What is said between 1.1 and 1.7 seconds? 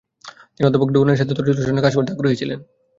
সাথে তড়িৎ